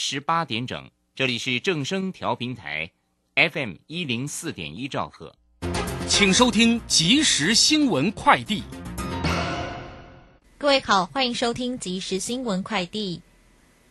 [0.00, 2.92] 十八点整，这里是正声调频台
[3.34, 5.34] ，FM 一零四点一兆赫，
[6.06, 8.62] 请收听即时新闻快递。
[10.56, 13.22] 各位好，欢迎收听即时新闻快递。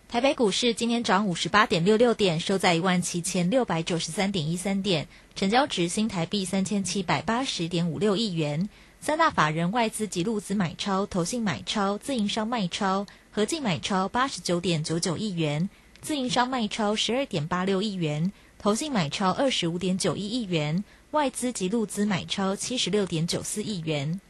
[0.07, 8.69] 台北股市今天涨五十八点六六点，收在一万七千六百九十三点一三点，成交值新台币三千七百八十点五六亿元。
[9.01, 15.69] 三大法人外资及路资买超，投信买超，自营商卖超，合计买超八十九点九九亿元，
[16.01, 24.21] 自营商卖超十二点八六亿元，投信买超二十五点九一亿元，外资及路资买超七十六点九四亿元。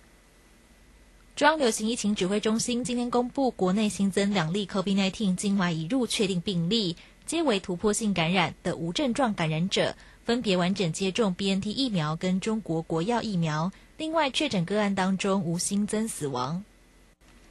[1.35, 6.95] 中央流行疫情指挥中心今天公布，国内新增两例 COVID-19 境外移入确定病例，
[7.27, 13.72] 皆为突破性感染的无症状感染者，分别完整接种 BNT 疫苗跟中国国药疫苗。
[13.97, 16.63] 另外，确诊个案当中无新增死亡。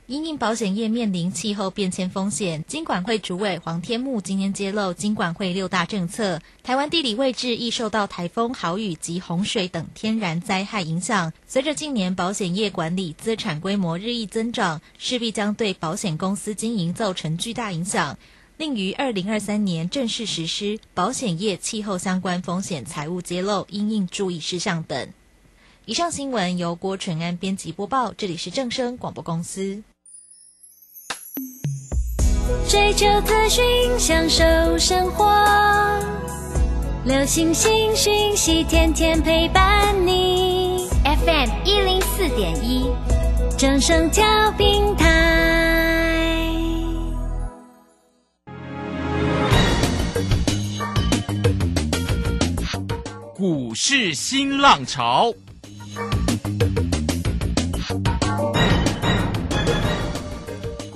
[0.07, 6.41] 因应保险业面临气候变迁风险，金管会主委黄天木今天揭露金管会六大政策。
[6.63, 11.33] 台湾地理位置易受到台风、豪雨及洪水等天然灾害影响。
[11.49, 18.17] 随着近年保险业管理资产规模日益增长，势必将对保险公司经营造成巨大影响。
[18.59, 25.09] 另于二零二三年正式实施保险业气候相关风险财务揭露因应注意事项等。
[25.85, 29.83] 以上新闻由郭纯安编辑播报，这里是正声广播公司。
[32.69, 33.65] 追求资讯，
[33.99, 34.45] 享受
[34.79, 35.33] 生活。
[37.05, 40.89] 流星星讯息，天天陪伴你。
[41.05, 42.91] FM 一零四点一，
[43.57, 44.25] 正声调
[44.59, 45.07] 平台。
[53.35, 55.33] 股市新浪潮。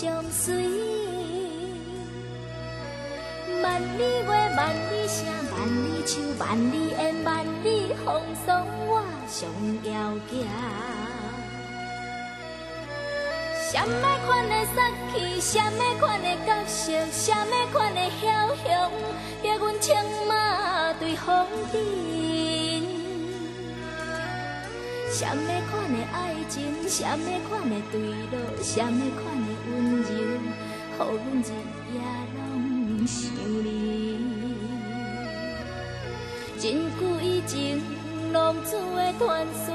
[0.00, 0.54] 相随。
[3.62, 9.46] 万里月，万里声，万里树，万里烟，万里风霜，我上
[9.84, 9.92] 遥
[10.30, 10.32] 行。
[13.70, 18.66] 什么款的杀气，什么款的角色，什么款的枭雄，
[19.42, 21.78] 逼阮枪马对风阵。
[25.12, 30.18] 什么款的爱情，什么款的对路，什么款的温柔，予
[30.98, 31.06] 阮
[31.42, 31.50] 日
[31.94, 31.96] 夜
[32.36, 33.18] 拢想
[33.64, 33.66] 你。
[36.58, 36.64] 真
[36.98, 37.80] 久以前，
[38.32, 39.68] 浪子的传说，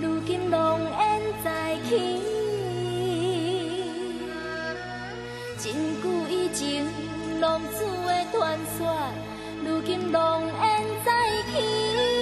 [0.00, 2.22] 如今浓烟再起。
[5.58, 6.86] 真久以前，
[7.40, 8.96] 浪子的传说，
[9.64, 11.08] 如今浓烟再
[11.52, 12.17] 起。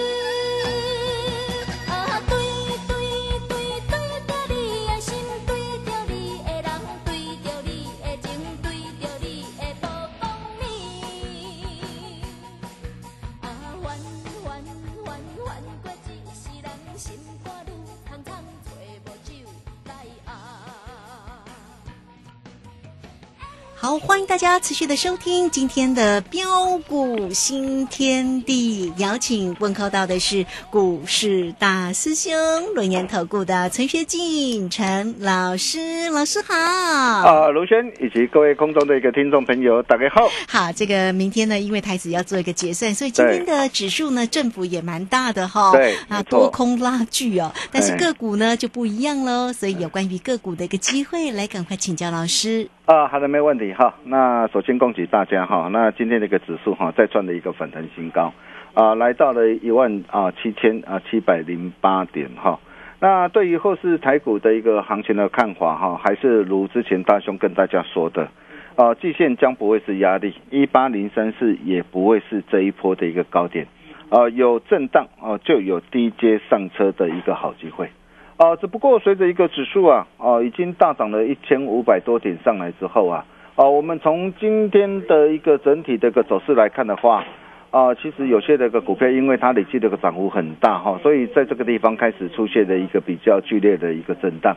[23.96, 32.34] 好，欢迎大家持续的收听今天的标股新天地，邀请问候到的是股市大师兄
[32.74, 36.54] 轮研投顾的陈学进陈老师，老师好。
[36.54, 40.28] 啊，卢轩以及各位空中的一个听众朋友，大家好。
[40.46, 45.72] 好，这个明天呢，因为台子要做一个结算，所以今天的指数呢，振幅也蛮大的哈。
[45.72, 47.50] 对啊，多空拉锯哦。
[47.72, 52.68] 但是哎个股呢就不一样喽，所以有关于个股的一个机会，来赶快请教老师。
[52.84, 53.85] 啊，好的，没问题哈。
[54.04, 58.32] 那首先恭喜大家哈，那今天的一个指数哈，再创了一个反弹新高，
[58.74, 62.58] 啊，来到了一万啊七千啊七百零八点哈。
[62.98, 68.28] 那对于后市台股的一个行情的看法哈，还是如之前大兄跟大家说的，
[68.76, 73.66] 呃，季线将不会是压力，一八零三四也不会是这一波的一个高点，
[74.08, 77.90] 呃，有震荡哦、就有低阶上车的一个好机会，
[78.38, 87.24] 呃，只不过随着一个指数啊，哦、已经大涨了一千五百多点上来之后啊，哦、我们从今天的一个整体的一个走势来看的话，
[87.70, 94.54] 啊、其实有些的一个股票，因为它累计的一个涨幅很大哈，所以在这个地方开始出现了一个比较剧烈的一个震荡。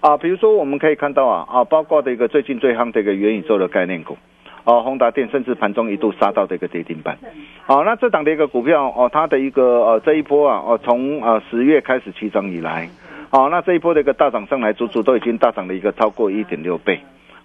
[0.00, 4.16] 啊，比如说我们可以看到啊啊，包括的一个最近最夯的一个元宇宙的概念股，
[4.64, 7.18] 哦、宏达电甚至盘中一度杀到这个跌停板。
[7.66, 12.88] 哦、那这档的一个股票哦，它的一个呃这一波啊哦，从呃十月开始起涨以来，
[13.28, 16.98] 哦，那这一波的一个大涨上来，足足都已经大涨了一个超过一点六倍。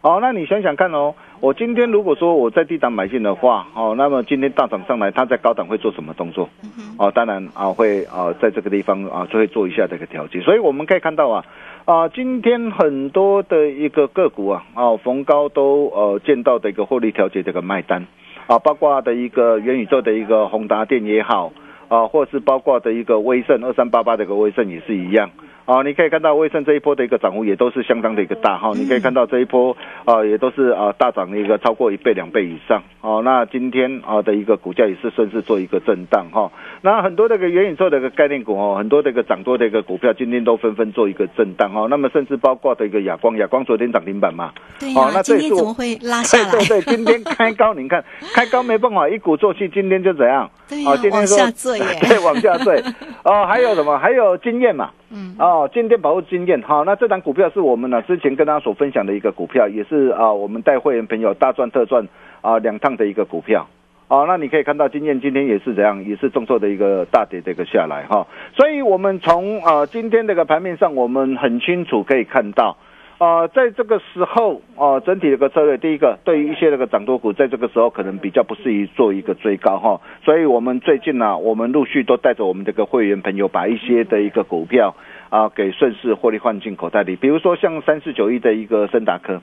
[0.03, 6.49] 哦，那你想想看哦，我今天如果说我在低档买进的话，哦，那么今天大涨上来，它在高档会做什么动作？
[6.97, 10.41] 哦，当然啊，会啊，在这个地方啊，就会做一下这个调节。
[10.41, 11.45] 所以我们可以看到啊，
[11.85, 18.05] 啊，今天很多的一个个股啊，啊，逢高都呃见到的一个获利调节这个卖单
[18.47, 21.53] 啊，包括的一个元宇宙的一个宏达电也好
[21.87, 25.29] 啊，或是包括的一个威盛二三八八的一个威盛也是一样。
[25.65, 33.21] 啊，你可以看到威盛这一波的一个涨幅也都是相当的一个大哈，你可以看到这一波啊也都是啊大涨的一个超过一倍两倍以上哦。
[33.23, 36.51] 那今天啊的一个股价也是顺势做一个震荡哈。
[36.81, 41.87] 那很多的一个元宇宙的一个概念股哦，很多的一个涨多的一个股票今天都纷纷做一个震荡哦。
[41.89, 44.51] 那么甚至包括的一个亚光，亚光昨天涨停板嘛，
[44.95, 46.51] 哦那这也是我今天怎么会拉下来？
[46.67, 50.49] 对对对，今天开高，你看开高没办法，一鼓作气，今天就怎样？
[50.73, 52.83] 对呀哦，今天往说下坠 对，往下坠。
[53.23, 53.97] 哦，还有什么？
[53.97, 54.89] 还有经验嘛？
[55.11, 62.07] 嗯，哦，今天保护经验，好，那这档股票是我们呢之前跟大家所分享的一个股票，也是啊我们带会员朋友大赚特赚
[62.41, 63.67] 啊两趟的一个股票。
[64.07, 68.25] 哦，那你可以看到经验今天也是怎样，也是重挫的一个大跌的一个下来哈、
[68.55, 72.75] 所以我们从呃今天这个盘面上，我们很清楚可以看到。
[73.23, 84.93] 啊，在这个时候，啊，整体的一个策略，第一个，对于一些那个涨多股，在这个时候可能比较不适宜做一个追高哈，所以我们最近呢、我们陆续都带着我们这个会员朋友，把一些的一个股票
[85.29, 89.41] 啊，给顺势获利换进口袋里，比如说像三四九一的一个森达科，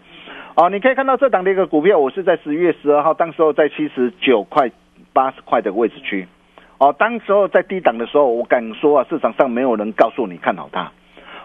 [0.56, 4.70] 啊，你可以看到这档的一个股票，我是在十一月十二号，当时候在七十九块、
[5.14, 6.28] 八十块的位置区，
[6.76, 10.92] 哦、当时候在低档的时候，我敢说啊，市场上没有人告诉你看好它。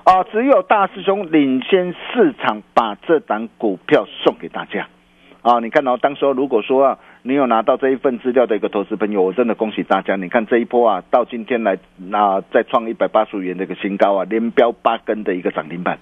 [0.05, 4.87] 啊，只有大师兄领先市场，把这档股票送给大家。
[5.41, 10.15] 啊，你看到、当时如果说啊，你有拿到这一份资料的一个投资朋友，我真的恭喜大家。
[10.15, 15.97] 你看这一波啊，到今天来，那、再创一百八十五元的一个新高啊，连标八根的一个涨停板。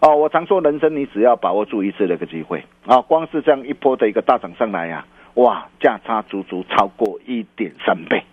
[0.00, 8.24] 哦，我常说人生你只要把握住一次的一个机会啊，光是这样一波的一个大涨上来呀、哇，价差足足超过一点三倍。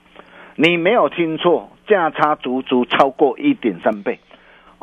[0.56, 4.18] 你没有听错，价差足足超过一点三倍。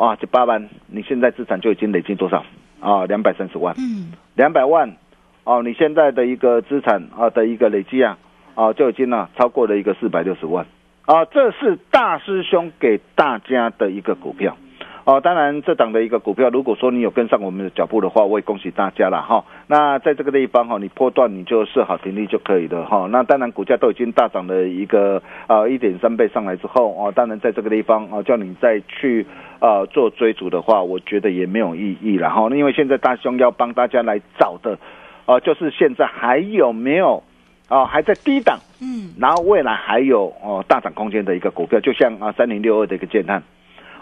[0.00, 2.42] 啊，这八万，你现在资产就已经累积多少？
[2.80, 3.74] 啊，两百三十万。
[3.76, 4.96] 嗯，两百万，
[5.44, 8.16] 哦，你现在的一个资产啊的一个累积啊，
[8.54, 10.64] 啊就已经呢、超过了一个四百六十万，
[11.04, 14.56] 啊，这是大师兄给大家的一个股票。
[15.04, 19.44] 哦，当然，这档的一个股票，如果说你有跟上我们的脚步的话，我也恭喜大家了哈。
[19.66, 23.08] 那在这个地方哈，你波段你就设好停利就可以了哈。
[23.10, 29.26] 那当然，股价都已经大涨了一个呃一点三倍上来之后哦，当然在这个地方哦，叫你再去
[29.58, 32.48] 呃做追逐的话，我觉得也没有意义了哈。
[32.50, 34.78] 因为现在大兄要帮大家来找的，
[35.24, 37.22] 呃，就是现在还有没有
[37.68, 43.40] 啊、还在低档，嗯，然后未来还有哦大涨空间的一个股票，就像啊三零六二的一个建探，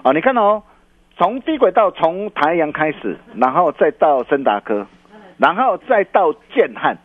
[0.03, 0.63] 啊，你看哦，
[1.19, 4.87] 从低轨道从台阳开始，然后再到森达科，
[5.37, 6.97] 然后再到建汉，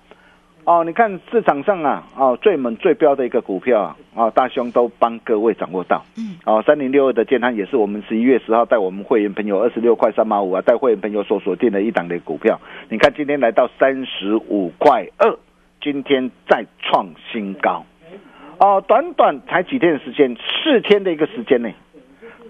[0.65, 15.36] 哦，你看市场上啊，哦最猛最标的一个股票啊，哦大兄都帮各位掌握到，嗯，哦三零六二的建汉也是我们十一月十号带我们会员朋友二十六块三毛五啊，带会员朋友所锁定的一档的股票，你看今天来到三十五块二。
[15.82, 17.84] 今天再创新高，
[18.58, 21.70] 哦，短短才几天的时间，四天的一个时间呢，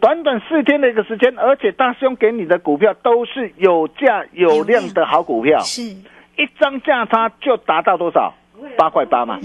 [0.03, 8.33] 短短四天的一个时间，而且大师兄给你的股票都是有价有量的好股票，是，一张价差就达到多少？
[8.77, 9.39] 八块八嘛，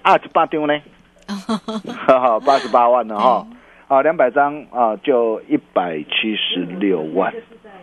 [0.00, 0.80] 二十八丢呢，
[1.28, 3.46] 哈哈，八十八万了哈，
[3.86, 7.30] 啊，两百张啊，就一百七十六万。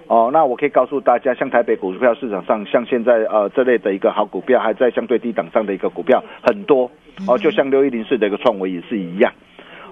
[0.07, 6.89] 哦，那我可以告诉大家，像台北股票市场上，像现在呃这类的一个好股票，还在相对低档上的一个股票很多。
[7.27, 9.31] 哦，就像六一零四的一个创维也是一样。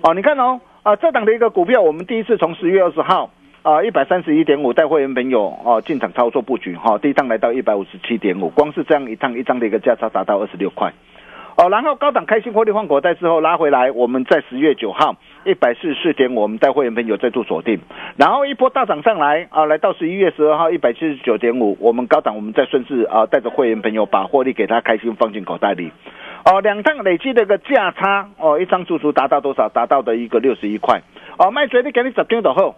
[0.01, 3.29] 哦，你看哦，啊这档的一个股票，我们第一次从十月二十号
[3.61, 10.93] 啊一百三十一点五带会员朋友哦进场操作布局哈、第一趟来到一百五十七点五，光是这样一趟一张的一个价差达到二十六块。
[11.57, 17.77] 哦，然后高档开心获利换口袋之后拉回来，我们在十月九号一百四十四点，我们带会员朋友再度锁定，
[18.15, 25.91] 然后一波大涨上来啊，来到十一月十二号一百七十九点五，我们高档我们再顺势啊带着会员朋友把获利给他开心放进口袋里。
[26.49, 29.67] 哦，两趟累计的一个价差哦，一张足足达到多少？
[29.67, 31.01] 达到的一个六十一块。
[31.37, 32.73] 哦，卖水你给你十张就好。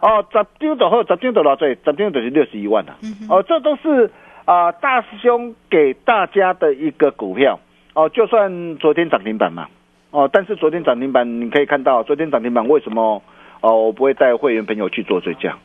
[0.00, 2.96] 哦，十张就好，十张就偌济，十张就是六十一万了。
[3.28, 4.10] 哦，这都是
[4.44, 7.60] 啊、大师兄给大家的一个股票。
[7.94, 9.68] 哦，就算昨天涨停板嘛。
[10.10, 13.22] 哦，但是昨天涨停板你可以看到，昨天涨停板为什么
[13.60, 15.56] 哦我不会带会员朋友去做追加？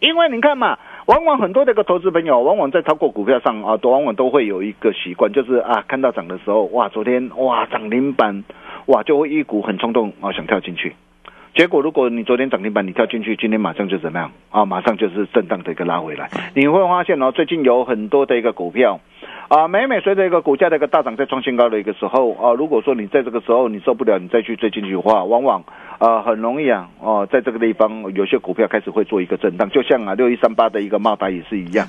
[0.00, 0.76] 因为你看嘛，
[1.12, 8.42] 往往很多的一个投资朋友，往往在超过股票上啊，都往往都会有一个习惯，就是啊，看到涨的时候，哇，昨天哇涨停板，
[8.86, 10.94] 哇就会一股很冲动啊想跳进去。
[11.54, 14.64] 结果如果你昨天涨停板你跳进去，今天马上就怎么样啊？
[14.64, 16.30] 马上就是震荡的一个拉回来。
[16.54, 19.00] 你会发现哦，最近有很多的一个股票
[19.48, 25.62] 啊，每每随着一个股价的一个大涨在创新高的一个时候啊，如果说你在这个时候你受不了，你再去追进去的话，往往
[25.98, 31.86] 啊很容易啊哦，在这个地方有些股票开始会做一个震荡，就像啊六一三八的一个茂达也是一样。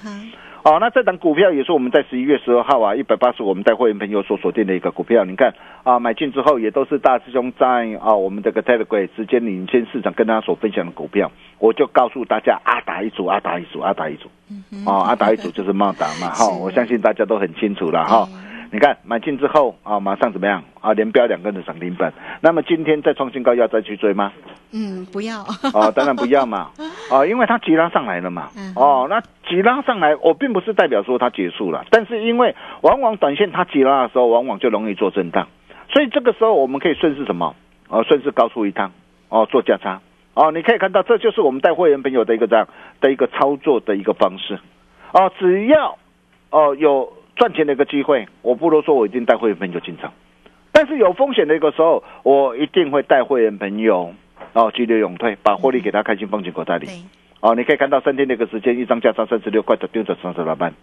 [0.64, 5.26] 哦，那这档股票也是我们在十一月十二号啊，一百八十，我们带会员朋友所锁定的一个股票。
[5.26, 5.54] 你看
[5.84, 7.66] 啊，买进之后也都是大师兄在
[8.02, 11.30] 啊我们这个 Telegram 直接领先市场跟大家所分享的股票，
[11.60, 14.30] 我就告诉大家啊打一组，啊打一组，啊打一组，
[14.86, 18.26] 哦啊打一组就是茂达嘛哈，我相信大家都很清楚了哈。
[18.74, 20.94] 你看买进之后啊，马上怎么样啊？
[20.94, 22.12] 连标两根的涨停板。
[22.42, 24.34] 那么今天再创新高，要再去追吗？
[24.72, 25.42] 嗯，不要。
[25.76, 26.72] 哦，当然不要嘛，
[27.12, 35.48] 哦，因为它急拉上来了嘛，哦，那急拉上来，我并不是代表说它结束了，但是因为往往短线它急拉的时候，往往就容易做震荡，
[35.92, 37.56] 所以这个时候我们可以顺势什么？
[37.90, 38.92] 哦，顺势高出一趟，
[39.30, 40.02] 哦，做价差，
[40.34, 42.68] 哦，你可以看到这就是我们带会员朋友的一个这样
[43.02, 44.60] 的一个操作的一个方式，
[45.12, 46.00] 哦，只要
[46.50, 50.14] 哦有赚钱的一个机会，我不如说我一定带会员朋友进场，
[50.72, 54.14] 但是有风险的一个时候，我一定会带会员朋友。
[54.52, 56.88] 哦，急流勇退，把获利给他开心放进口袋里。
[57.40, 60.74] 哦，你可以看到三天的一个时间，一张价差三十六块的丢着三十八万。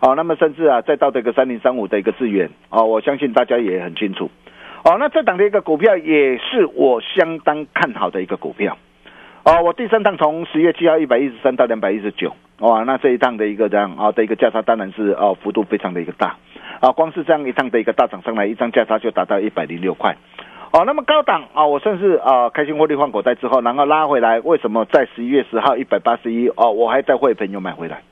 [0.00, 4.30] 哦，那么甚至啊，再到这个三零三五的一个资源，哦，我相信大家也很清楚。
[4.84, 8.76] 哦，那这档的一个股票也是我相当看好的一个股票。
[9.44, 12.34] 哦，我第三趟从十月七号一百一十三到两百一十九，
[12.64, 16.36] 哇，那这一趟的一个这样啊的一个价差当然是哦幅度非常的一个大。
[16.80, 20.16] 啊，光是这样一趟的一个大涨上来，一张价差就达到一百零六块。
[20.72, 28.02] 哦，那么高档啊，我算是啊开心获利换口袋之后，然后拉回来，为什么在十一月十号一百八十一哦，我还带会朋友买回来？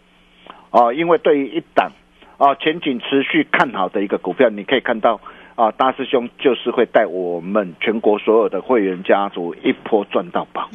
[0.71, 1.91] 哦，因为对于一档
[2.37, 5.19] 啊前景持续看好的一个股票，你可以看到
[5.55, 10.69] 啊大师兄就是会带我们全国所有的会员家族一波赚到宝。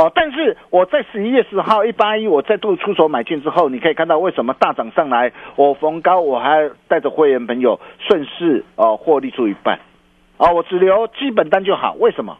[0.00, 9.78] 哦，但是我在十一月十号一八一，我再度出手买进之后，你可以看到为什么大涨上来，我逢高我还带着会员朋友顺势哦获利出一半。
[10.38, 11.94] 啊，我只留基本单就好。
[11.98, 12.38] 为什么？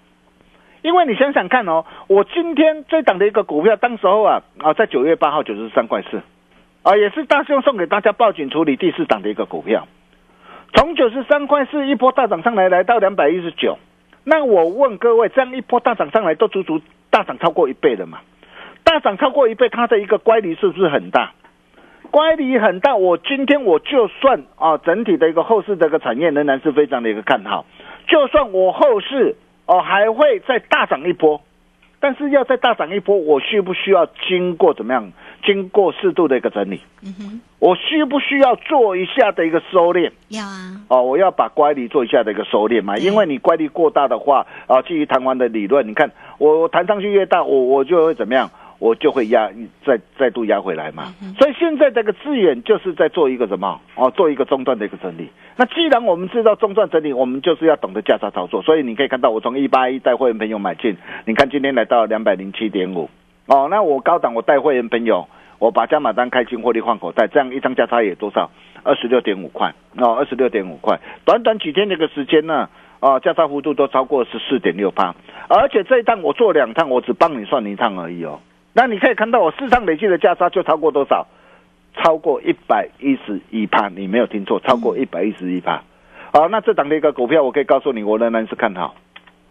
[0.81, 6.23] 因为你想想看哦，我今天这档的一个股票，当时候啊啊，在九月八号九十三块四，
[6.83, 9.87] 啊，也是大兄送给大家报警处理第四档的一个股票，
[10.73, 13.77] 从九十三块四一波大涨上来，来到两百一十九。
[14.25, 18.19] 那我问各位，这样一波大涨上来，都足足大涨超过一倍了嘛？
[18.85, 21.33] 大涨超过一倍，它的一个乖离是不是很大？
[22.11, 27.67] 乖离很大，我今天我就算啊，整体的一个后市的一个产业仍然是非常的一个看好。
[28.09, 29.37] 就算我后市
[29.67, 31.41] 哦还会再大涨一波，
[32.01, 35.13] 但是要再大涨一波，我需不需要经过怎么样？
[35.43, 40.11] 经过适度的一个整理，嗯哼，我需不需要做一下的一个收敛？
[40.29, 48.51] 要啊，哦，我要把乖离做一下的一个收敛嘛，因为你乖离过大的话，啊，基于弹簧的理论，你看我我弹上去越大，我我就会怎么样？
[48.79, 49.51] 我就会压
[49.85, 51.13] 再再度压回来嘛。
[51.39, 53.79] 所以现在这个资源就是在做一个什么？
[53.95, 55.29] 哦，做一个中段的一个整理。
[55.57, 58.63] 那既然我们知道中段整理，我们就是要懂得价差操作。
[58.63, 63.11] 所以你可以看到，我从一八一带会员朋友买进，你看今天来到两百零七点五。
[63.45, 65.29] 哦，那我高档我带会员朋友，
[65.59, 68.51] 我把加码单开进获利换口袋，这样一张价差也多少？
[68.83, 72.71] 二十六点五块哦，二十六点五块，短短几天这个时间呢，
[73.01, 75.15] 哦，价差幅度都超过十四点六八，
[75.49, 78.41] 而且这一趟我做两趟，我只帮你算一趟而已哦。
[78.75, 81.27] 那你可以看到我市场累计的价差就超过多少？
[81.97, 85.83] 超过一百一十一趴，你没有听错，超过一百一十一趴。
[86.33, 88.95] 好，那这档的一个股票，我可以告诉你，我仍然是看好。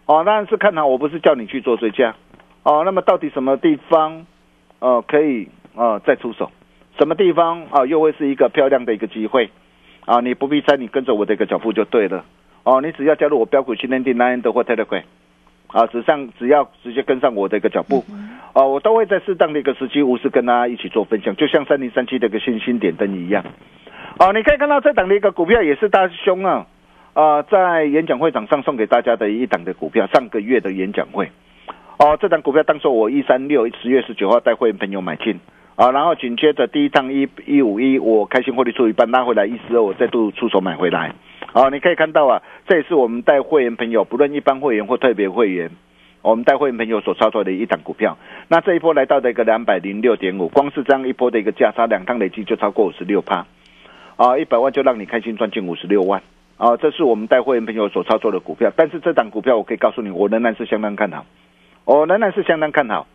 [0.06, 2.14] 哦，当然是看好，我不是叫你去做追加。
[2.62, 4.24] 哦，那么到底什么地方，
[4.78, 6.50] 呃，可以呃再出手？
[6.98, 9.50] 什么地方啊、又会是一个漂亮的一个机会？
[10.06, 12.24] 啊，你不必猜，你跟着我的一个脚步就对了。
[12.62, 15.02] 哦，你只要加入我标股训练营 Nine 的或 Telegram，
[15.68, 18.04] 啊，只上只要直接跟上我的一个脚步，
[18.52, 23.44] 哦，我都会在适当的一个时机，无私跟大家一起做分享，就像三零三七的一个信心点灯一样。
[24.18, 26.66] 哦，你可以看到这档的一个股票也是大师兄啊，
[27.14, 31.30] 呃，在演讲会场上送给大家的一档的股票，上个月的演讲会。
[31.98, 35.40] 哦，这档股票当时我一三六十月十九号带会员朋友买进
[35.76, 41.14] 啊，然后紧接着第一趟一一五一，我开心获利出一半拉回来一四二，我再度出手买回来。
[41.52, 45.70] 啊，你可以看到啊，这也是我们带会员朋友，不论一般会员或特别会员，
[46.22, 48.16] 我们带会员朋友所操作的一档股票。
[48.48, 53.44] 那这一波来到的一个两百零六点五，光是这样一波的一个价差，两趟累计就超过五十六趴。
[54.16, 56.22] 啊，一百万就让你开心赚进五十六万。
[56.56, 61.24] 啊，这是我们带会员朋友所操作的股票，但是这档股票我可以告诉你，我仍然是相当看好，
[61.84, 63.06] 我仍然是相当看好。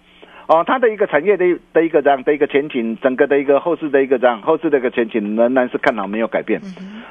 [0.48, 6.62] 哦，它的一个产业的的一个这样的一个前景，整个的一个后市的一个这样后市的一个前景仍然是看好，没有改变。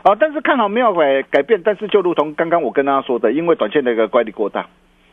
[0.02, 4.66] 啊，但是看好没有改改变，但是就如同刚刚我跟大家说的，因为短线的一个乖离过大，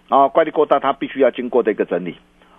[0.10, 2.16] 啊，乖离过大，它必须要经过的一个整理。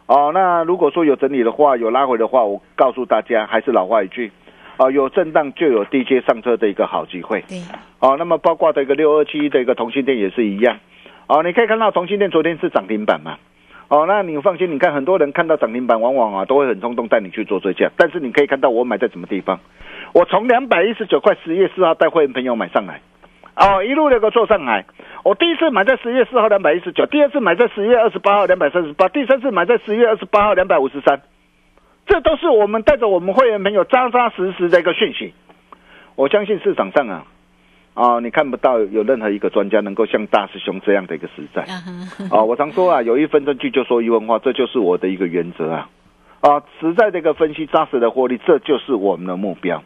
[0.06, 4.32] 哦，那如果说有整理的话，有拉回的话，我告诉大家，还是老话一句，
[4.78, 7.44] 啊，有震荡就有低阶上车的一个好机会。
[7.48, 7.62] 对，
[8.00, 10.78] 哦，那么包括这个六二七的一个同性店也是一样。
[11.28, 13.36] 哦，你可以看到同性店昨天是涨停板嘛？
[13.92, 17.90] 哦，那你放心，你看很多人看到涨停板，往往啊都会很冲动带你去做追加。
[17.94, 19.60] 但是你可以看到我买在什么地方？
[20.14, 23.02] 我从两百一十九块十月四号带会员朋友买上来，
[23.54, 24.86] 哦，一路那个做上来。
[25.24, 31.20] 我第一次买在十月四号两百一十九，第二次买在十月二十八号两百三十八，第三次买在十月二十八号两百五十三。
[32.06, 35.34] 这都是我们带着我们会员朋友扎扎实实的一个讯息。
[36.16, 37.26] 我相信市场上啊，
[37.94, 41.62] 啊，你看不到有任何一个专家能够像大师兄这样的一个实在。
[42.30, 45.88] 啊我常说啊，有一分证据就说一分话，这就是我的一个原则啊。
[46.40, 49.82] 啊，实在的一个分析，扎实的获利，这就是我们的目标。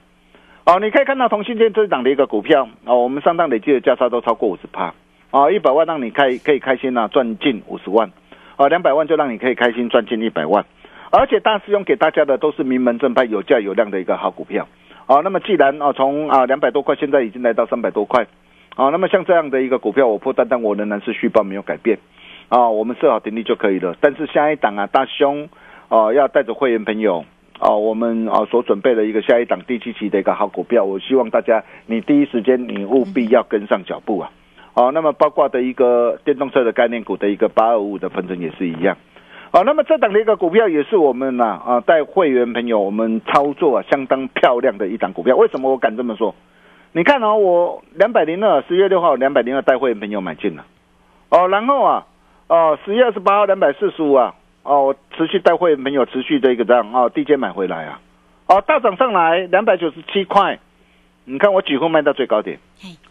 [0.65, 4.95] 哦、你可以看到同性恋这档的一个股票啊、我们上档累计的价差都超过五十趴
[5.31, 8.11] 啊，一百万让你开可以开心啊，赚进五十万
[8.57, 10.65] 啊，两百万就让你可以开心赚进一百万，
[11.11, 14.67] 而且大师兄给大家的都是名门正派、有价有量的一个好股票。
[15.07, 18.27] 啊，那么既然啊从啊两百多块现在已经来到三百多块，
[18.75, 21.99] 啊，那么像这样的一个股票，我破单单我仍然是续报没有改变，
[22.49, 23.97] 啊，我们设好停利就可以了。
[24.01, 25.49] 但是下一档啊，大兄
[25.89, 27.25] 哦、要带着会员朋友
[27.61, 34.31] 哦、我们啊所准备的一个下一档第七期的一个好股票，我希望大家你第一时间你务必要跟上脚步啊。
[34.75, 38.97] 哦，那么包括的一个电动车的概念股的一个八二五的分成也是一样。
[39.53, 45.37] 哦，那么这档的一个股票也是我们呐啊带会员朋友我们操作啊相当漂亮的一档股票。
[45.37, 46.35] 为什么我敢这么说？
[46.93, 50.65] 你看哦，我两百零二十月六号两百零二带会员朋友买进了，
[51.31, 52.07] 哦，然后啊，
[52.49, 58.01] 哦十月二十八号两百四十五啊，哦我持续带会员朋友持续的一个这样哦低阶买回来啊，
[58.49, 60.59] 哦大涨上来两百九十七块，
[61.25, 62.59] 你看我几乎卖到最高点，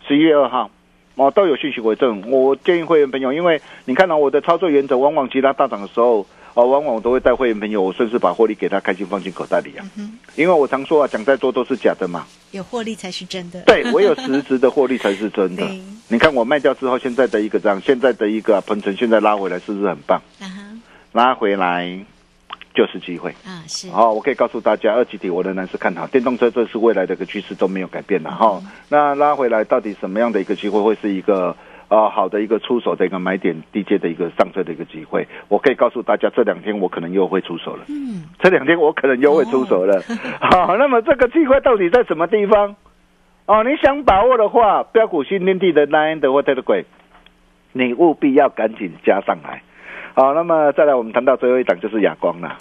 [0.07, 0.69] 十一月二号。
[1.15, 2.21] 哦，都有讯息为证。
[2.29, 9.85] 我建议会员朋友，因为你看到、我的操作原则，往往其他大涨的时候，哦，往往我都会带会员朋友，我顺势把获利给他开心放进口袋里啊。
[9.97, 12.25] 嗯因为我常说啊，讲再多都是假的嘛。
[12.51, 13.61] 有获利才是真的。
[13.61, 15.65] 对，我有实质的获利才是真的。
[16.09, 20.21] 你看我卖掉之后，现在的一个这样，现在的一个鹏程，现在拉回来是不是很棒？
[20.41, 20.45] 啊，
[21.13, 21.97] 拉回来
[22.75, 23.31] 就是机会。
[23.45, 31.55] 啊是，哦，我可以告诉大家，二级体我仍然是看好电动车，这是未来的一个趋势都没有改变的哈、那拉回来到底什么样的一个机会会是一个
[31.87, 35.25] 呃好的一个出手的一个买点低阶的一个上车的一个机会？
[35.47, 37.85] 我可以告诉大家，这两天我可能又会出手了。
[37.87, 40.01] 嗯，这两天我可能又会出手了。
[40.41, 42.75] 好、那么这个机会到底在什么地方？
[43.45, 46.83] 哦，你想把握的话，标股新天地的 Nine 的或 t e l
[47.73, 49.61] 你务必要赶紧加上来。
[50.13, 52.57] 好，那么再来，我们谈到最后一档就是亚光了。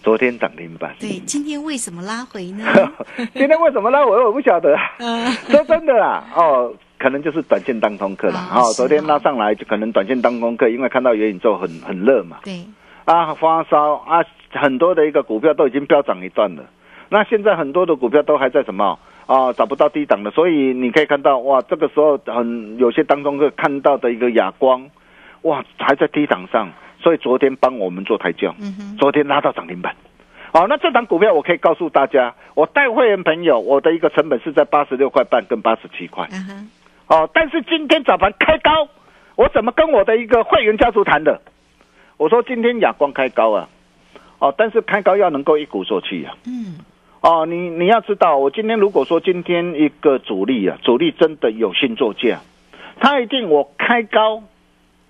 [0.00, 2.64] 昨天涨停板，对，今天为什么拉回呢？
[3.34, 4.74] 今天为什么拉回我不晓得
[5.50, 8.38] 说真的啦，哦，可能就是短线当冲客了。
[8.54, 12.38] 哦，昨天哦拉上来就可能短线当冲客，因为看到元宇宙很很热嘛。
[12.44, 12.64] 对，
[13.04, 16.62] 啊，发烧啊，很多的一个股票都已经飙涨一段了。
[17.10, 19.52] 那现在很多的股票都还在什么啊？
[19.52, 24.88] 找不到低档的，所以你可以看到哇，这个时候很有些当中客看到的一个哑光，
[25.42, 26.70] 哇，还在低档上，
[27.00, 29.94] 所以昨天帮我们做抬轿，嗯，昨天拉到涨停板。
[30.52, 36.26] 好、那这档股票我可以告诉大家，我带会员朋友，我的一个成本是在八十六块半跟八十七块。
[37.06, 38.88] 哦，但是今天早盘开高，
[39.36, 41.40] 我怎么跟我的一个会员家族谈的？
[42.16, 43.68] 我说今天亚光开高啊，
[44.38, 46.34] 哦，但是开高要能够一鼓作气啊。
[46.46, 46.78] 嗯，
[47.20, 52.40] 哦，你你要知道，我今天如果说今天一个主力啊，主力真的有心做价，
[52.98, 54.42] 他一定我开高，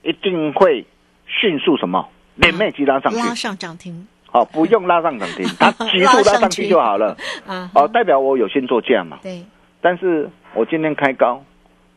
[0.02, 0.84] 一定会
[1.26, 7.16] 迅速什么连袂急拉上去，拉上涨停，哦，不用拉上涨停， 它急速拉上去就好了。
[7.46, 9.18] 啊，哦，代表我有先做价嘛。
[9.22, 9.44] 对，
[9.80, 11.42] 但是我今天开高，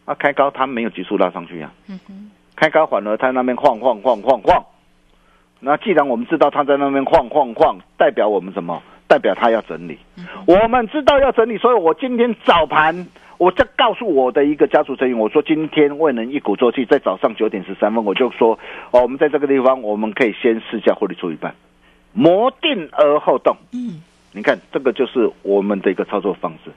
[0.05, 4.63] 啊，开高它没有急速拉上去啊，嗯哼，开高反而它那边晃晃晃晃晃。
[5.59, 8.81] 那既然我们知道它在那边晃晃晃，代表我们什么？
[9.07, 9.99] 代表它要整理。
[10.47, 13.05] 我们知道要整理，所以我今天早盘
[13.41, 18.59] 我在告诉我的一个家族成员，我说今天未能一鼓作气，在早上九点十三分，我就说
[18.91, 21.55] 哦，我们在这个地方，我们可以先试驾获利出一半，
[22.13, 23.57] 谋定而后动。
[23.73, 26.69] 嗯，你看，这个就是我们的一个操作方式。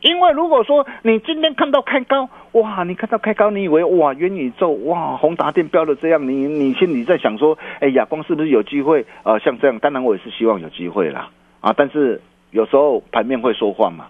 [0.00, 9.04] 因为如果说你今天看到开高，哇，你看到开高，你以为哇元宇宙哇宏达电标的这样，你你心里在想说，哎，亚光是不是有机会？
[9.24, 11.30] 呃，像这样，当然我也是希望有机会啦，
[11.60, 12.20] 啊，但是
[12.52, 14.06] 有时候盘面会说话嘛，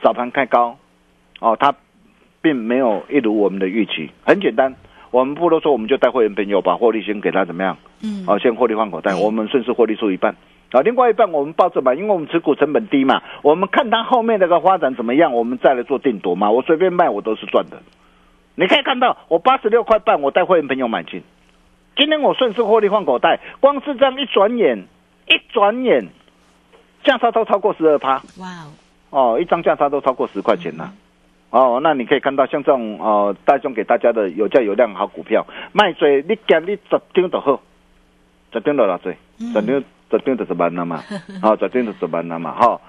[0.00, 0.78] 早盘开高，
[1.40, 1.74] 哦，它
[2.40, 4.10] 并没有一如我们的预期。
[4.24, 4.74] 很简单，
[5.10, 7.76] 我们不多说，我们就带会员朋友把获利先给他怎么样？
[8.02, 10.34] 嗯，哦，先获利换口袋，我们顺势获利出一半。
[10.72, 16.50] 啊，另外一半我们抱着嘛，因为我们持股成本低嘛，我们看它后面那个发展怎么样，我们再来做定夺嘛。
[16.50, 17.80] 我随便卖我都是赚的。
[18.56, 21.22] 你可以看到，我八十六块半，我带会员朋友买进。
[21.96, 24.84] 今天我顺势获利换口袋，光是这样一转眼，
[25.28, 26.08] 一转眼，
[27.04, 28.66] 价差都超过十二趴哇
[29.10, 30.92] 哦，哦，一张价差都超过十块钱了。
[31.50, 37.60] 哦，那你可以看到像这种呃，大众给大家的有价有量好股票，卖最你今你十张就好，
[38.52, 41.02] 十张就偌济，十张十张就十万了嘛，
[41.40, 42.80] 好、 十张就十万了嘛，哈、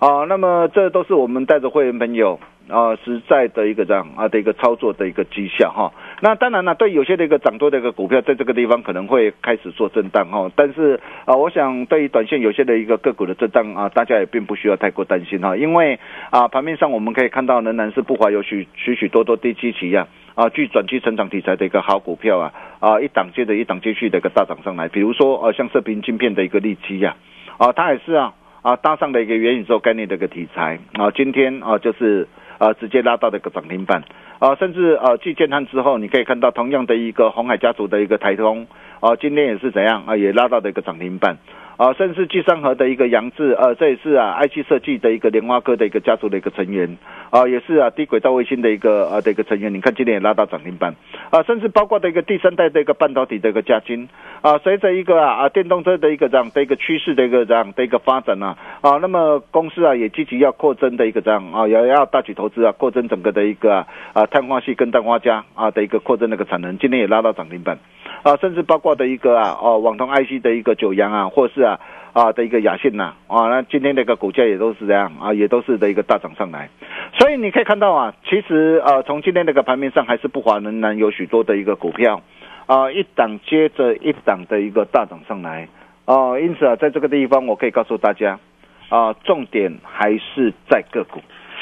[0.00, 5.92] 哦，那么这都是我们带着会员朋友啊、实在的一个这样啊的一个操作的一个绩效哈。
[6.20, 10.50] 那当然了，对有些的一个涨多的一个股票，在这个地方可能会开始做震荡哈。
[10.56, 15.98] 但是啊、我想对于短线有些的一个个股的震荡啊，大家也并不需要太过担心哈，因为
[16.30, 27.16] 啊盘面上我们可以看到仍然是不乏有许许许多多低基期呀啊具转期成长题材的一个好股票啊啊一档接着一档接续的一个大涨上来，比如说呃像射频晶片的一个利基呀
[27.58, 28.32] 啊它也是啊。
[28.62, 32.26] 啊，搭上的一个元宇宙概念的一个题材啊，今天啊就是
[32.58, 34.02] 啊直接拉到的一个涨停板
[34.38, 38.66] 啊，甚至呃去建仓之后，你可以看到同样的一个红海家族的一个台通
[39.00, 41.36] 啊，今天也是怎样啊，也拉到的一个涨停板
[41.76, 46.96] 啊，甚至聚三和的一个杨志呃，这也是啊 IC 设计的一个莲花科的一个家族的一个成员
[47.30, 50.94] 啊，也是啊低轨道卫星的一个呃的一个成员，你看今天也拉到涨停板
[51.30, 54.08] 啊，甚至包括的一个第三代的一个半导体的一个加金
[54.40, 67.78] 啊，随着一个啊啊电动车的一个这样的一个趋势的一个这样的一个发展呢啊，那么公司啊也积极要扩增的一个这样啊，也要大举投资啊，扩增整个的一个啊啊碳化系跟氮化镓啊的一个扩增那个产能，今天也拉到涨停板。
[68.26, 71.78] 啊，甚至包括的一个啊哦网通 IC 的一个九阳啊，或是啊
[72.12, 76.68] 啊的一个雅信呐啊，那今天那个股价也都是这样啊，也都是的一个大涨上来，
[77.16, 82.20] 所以你可以看到啊，其实呃从今天那个盘面上还是不乏仍然有许多的一个股票
[82.66, 85.68] 啊，一档接着一档的一个大涨上来
[86.04, 88.40] 啊，因此啊，在这个地方我可以告诉大家
[88.88, 91.20] 啊，重点还是在个股。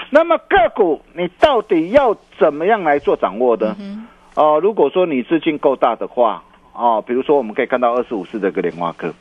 [0.09, 3.77] 那么个股你到底要怎么样来做掌握的？
[3.79, 6.43] 嗯哦、如果说你资金够大的话，
[6.75, 9.15] 哦，比如说我们可以看到二十五四的一个莲花科，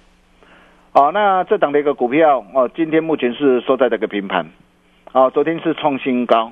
[0.91, 4.47] 哦，那这档的一个股票哦，今天目前是收在这个平盘，
[5.11, 6.51] 哦，昨天是创新高。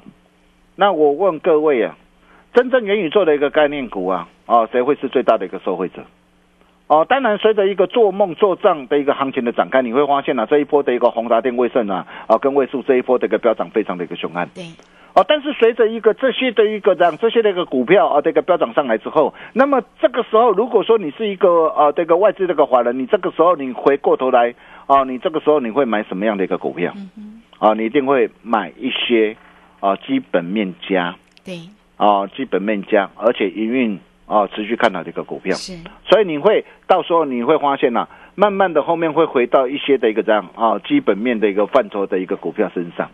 [0.76, 1.98] 那我问各位啊，
[2.54, 6.04] 真正元宇宙的一个概念股啊，哦，谁会是最大的一个受惠者？
[6.88, 14.50] 哦，当然，随着一个做梦做账的一个行情的展开，你会发现啊，这一波的一个宏达电、威盛啊，啊，跟位数这一波的一个飙涨非常的一个凶悍。
[14.54, 14.66] 对，
[15.14, 24.56] 哦，但是随着一个这些的一个这样这些的一个股票啊，这个飙涨上来之后，那么这个时候如果说你是一个呃这个外资这个华人，你这个时候你回过头来
[24.88, 26.94] 啊，你这个时候你会买什么样的一个股票？
[27.60, 29.36] 啊，你一定会买一些
[29.82, 31.16] 啊基本面加。
[31.44, 31.60] 对，
[31.98, 35.54] 啊基本面加，而且营运啊持续看好的一个股票。
[35.56, 35.74] 是，
[36.10, 43.10] 所以你会到时候你会发现呐、慢慢的后面会回到一些的一个这样啊基本面的一个范畴的一个股票身上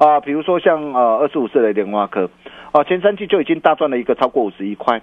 [0.00, 2.30] 啊，比如说像呃二十五岁的莲花科
[2.72, 5.02] 啊，前三季就已经大赚了一个超过五十一块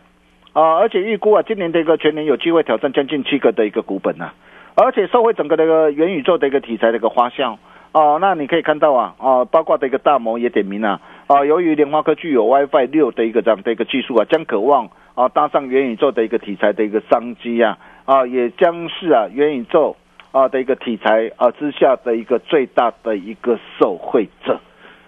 [0.53, 4.31] 啊，而且预估啊今年的一个全年有机会挑战将近七个的一个股本呐、
[4.73, 7.59] 而且社会整个的一个元宇宙的一个题材的一个花销。
[7.91, 19.95] 哦，那你可以看到啊，哦，八卦的一个大摩也点名啊，啊，由于莲花科具有 WiFi 六的一个这样的一个技术啊，将渴望啊搭上元宇宙的一个题材的一个商机啊，啊，也将是啊元宇宙
[20.31, 24.59] 啊的一个题材啊之下的一个最大的一个受惠者。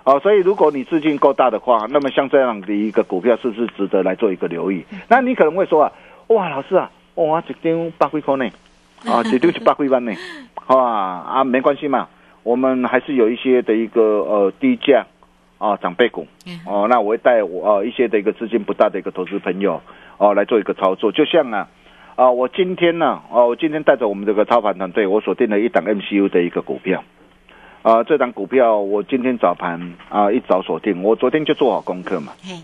[0.09, 4.83] 哦，所以如果你资金够大的话，那么像这样的一个股票是不是值得来做一个留意？
[5.07, 5.91] 那你可能会说啊，
[6.29, 8.49] 哇，老师啊，哇，一张八几块呢？
[9.05, 10.11] 啊，一张是八块万呢？
[10.65, 12.07] 啊啊，没关系嘛，
[12.41, 15.05] 我们还是有一些的一个呃低价
[15.59, 16.25] 啊长辈股
[16.65, 19.79] 哦，那我会带我呃一些的一个资金不大的一个投资朋友
[20.17, 21.67] 哦来做一个操作，就像啊
[22.15, 27.03] 啊，我今天呢哦，我今天带着我们这个操盘团队，我锁定了一档 MCU 的一个股票。
[27.81, 32.33] 啊，这档股票我今天早盘啊一早锁定，我昨天就做好功课嘛。
[32.43, 32.55] 嘿，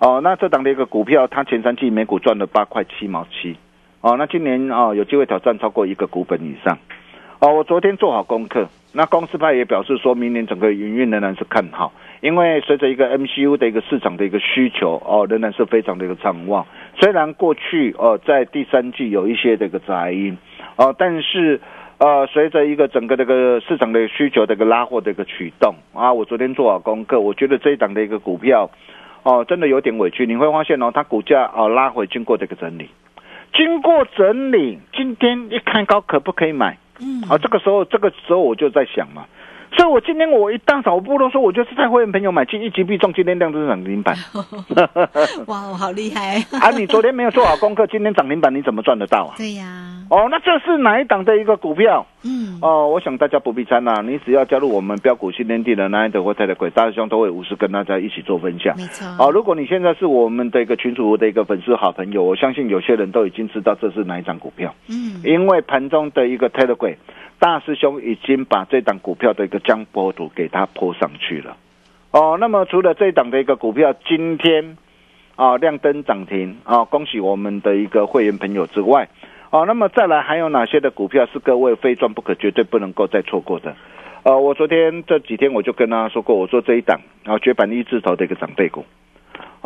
[0.00, 3.56] 哦，那这档的一个股票，它前三季每股赚了八块七毛七，
[4.00, 6.76] 哦，那今年啊、有机会挑战超过一个股本以上。
[7.38, 16.66] 哦，我昨天做好功课，那公司派也表示说明年整个营运仍然是看好，因为随着一个 MCU 的一个市场的一个需求哦，仍然是非常的一个畅旺。
[16.98, 20.36] 虽然过去哦在第三季有一些这个杂音
[20.76, 21.60] 哦，但是
[21.98, 28.70] 呃随着一个整个这个市场的需求的一个拉货的一个驱动啊，我昨天做好功课，我觉得这一档的一个股票
[29.22, 30.26] 哦真的有点委屈。
[30.26, 32.88] 你会发现哦，它股价哦拉回经过这个整理，
[33.52, 36.76] 经过整理，今天一看高可不可以买？
[37.00, 39.26] 嗯，啊，这个时候这个时候我就在想嘛。
[39.76, 44.16] 所以，我今天我一大早不啰嗦，我就是在会员朋友买进一击必中，今天亮灯涨停板。
[45.46, 46.36] 哇，好厉害！
[46.60, 49.34] 啊，你昨天没有做好功课，今天涨停板你怎么赚得到啊？
[49.36, 49.64] 对呀，
[50.10, 52.06] 哦，那这是哪一档的一个股票？
[52.22, 58.76] 嗯，哦，我想大家不必猜啦，你只要加入我们标股新天地的那一德或泰的鬼大师兄，都会无私跟大家一起做分享。
[58.76, 59.06] 没错。
[59.18, 66.96] 哦，如果你现在是我们的一个群主的一个粉丝好朋友，我相信有些人都已经知道这是哪一张股票，嗯，因为盘中的一个泰的鬼
[67.44, 71.58] 大师兄已经把这档股票的一个江波图给它泼上去了。
[72.10, 74.78] 哦，那么除了这档的一个股票今天
[75.36, 79.10] 啊亮灯涨停啊，恭喜我们的一个会员朋友之外，
[79.50, 83.76] 哦，那么再来还有哪些的股票是各位非赚不可、绝对不能够再错过的？
[84.22, 88.86] 呃，我昨天这几天我就跟大家说过，我说这一档啊绝版一字头的一个长辈股。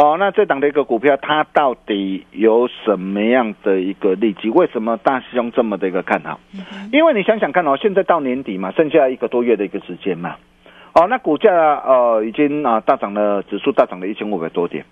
[0.00, 4.48] 哦，那这档的一个股票，它到底有什么样的一个利基？
[4.48, 6.38] 为什么大师兄这么的一个看好？
[6.92, 10.36] 因为你想想看哦，现在到年底嘛，剩下一个多月的一个时间嘛，
[10.94, 14.84] 哦，那股价呃已经啊大涨了，指数大涨了一千五百多点，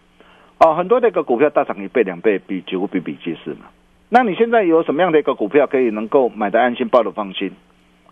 [0.59, 3.67] 哦，很多的一个股票大涨一倍两倍，比几乎比比皆是嘛。
[4.09, 7.53] 那你现在有什么样的一个股票可以能够买的安心，抱的放心？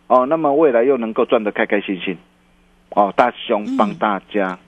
[0.07, 2.17] 哦，那么未来又能够赚得开开心心？
[2.91, 4.61] 哦，大师兄帮大家。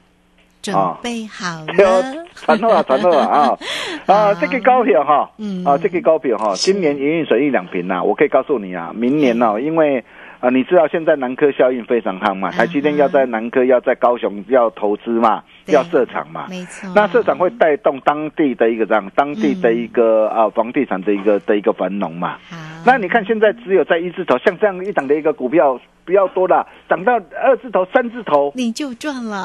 [0.73, 3.59] 准备好有了，传后啊，传后啊啊。
[4.07, 4.35] 啊！
[4.35, 5.65] 这个高票哈，嗯。
[5.65, 10.05] 啊，这个高票哈，今年营运水一两平呐，我可以告诉你啊，明年呢，因为
[10.39, 16.89] 啊，你知道现在南科效应非常夯嘛，台积电要在南科要在高雄要投资嘛，要设厂嘛，没错。
[16.95, 22.37] 那设厂会带动当地的一个这样，当地的一个啊房地产的一个的一个繁荣嘛。
[22.49, 29.37] 好，那你看现在只有在一字头，像这样一档的一个股票比较多了，涨到二字头、三字头你就赚了。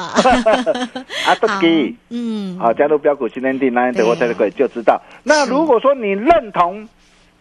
[1.26, 1.94] 啊，都好给。
[2.10, 5.00] 嗯，好，加入标股新天地那德国对特贵就知道。
[5.24, 6.88] 那如果说你认同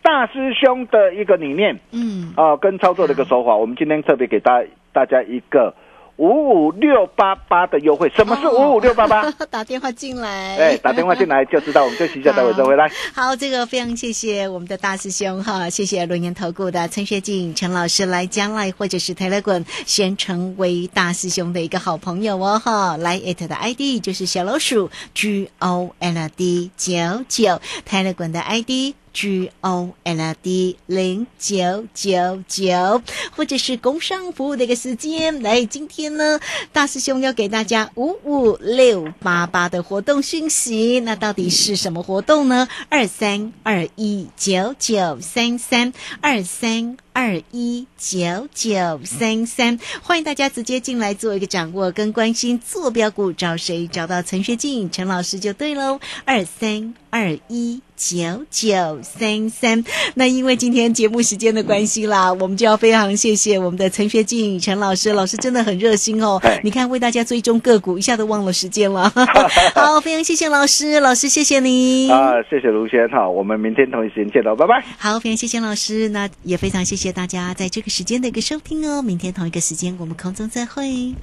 [0.01, 5.73] 大师兄的一个理念嗯，啊，跟操作的一个手法，我们今天特别给大大家一个
[6.17, 8.09] 五五六八八的优惠。
[8.15, 9.31] 什么是五五六八八？
[9.49, 11.83] 打电话进来，哎，打电话进来就知道。
[11.83, 12.89] 我们休息一下，待会再回来。
[13.13, 28.95] 好，这个非常谢谢我们的大师兄哈，谢谢龙岩投顾的陈学进陈老师来将来或者是泰勒滚先成为大师兄的一个好朋友哦哈，来 at 的 ID 就是小老鼠 G O L D 九九，泰勒滚的 ID。
[29.13, 33.01] G O L D 零九九九，
[33.35, 35.41] 或者是工商服务的一个时间。
[35.41, 36.39] 来，今天呢，
[36.71, 42.67] 大师兄要给大家五五六八八的活动讯息，那到底是什么活动呢？
[42.89, 46.97] 二三二一九九三三二三。
[47.13, 53.87] 二一九九三三，欢迎大家直接进来做一个掌握跟关心，坐标股找谁？
[53.87, 55.99] 找到陈学进陈老师就对喽。
[56.25, 59.83] 二三二一九九三三。
[60.15, 66.61] 那因为今天节目时间的关系啦，我们就要非常谢谢我们的陈学进陈老师，老师真的很热心哦哎。
[66.63, 69.09] 你看为大家追踪个股，一下都忘了时间了。
[69.75, 72.09] 好，非常谢谢老师，老师谢谢你。
[72.09, 74.83] 啊，谢谢卢先哈，我们明天同一时间见到，拜拜。
[74.97, 79.01] 好，非常谢谢老师，那也非常谢谢谢大家在这个时间的一个收听哦。
[79.01, 81.15] 明天同一个时间我们空中再会。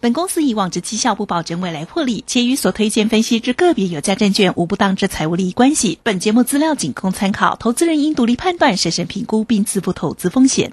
[0.00, 5.98] 本公司以往之绩效不保证未来获利，且与所推荐分析之个别有价证券无不当之财务利益关系。
[6.02, 10.72] 本节目资料仅供参考，投资人应独立判断、审慎评估并自负投资风险。